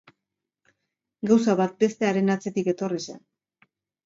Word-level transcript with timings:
Gauza 1.31 1.55
bat 1.59 1.75
bestearen 1.85 2.33
atzetik 2.37 2.71
etorri 2.75 3.05
zen. 3.11 3.23